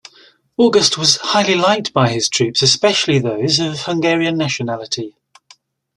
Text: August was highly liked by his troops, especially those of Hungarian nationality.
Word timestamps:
August 0.57 0.97
was 0.97 1.17
highly 1.17 1.53
liked 1.53 1.93
by 1.93 2.09
his 2.09 2.27
troops, 2.27 2.63
especially 2.63 3.19
those 3.19 3.59
of 3.59 3.81
Hungarian 3.81 4.35
nationality. 4.35 5.13